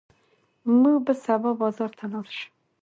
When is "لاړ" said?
2.11-2.27